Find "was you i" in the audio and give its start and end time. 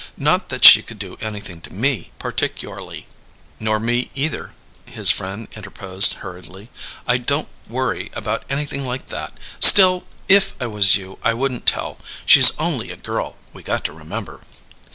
10.65-11.35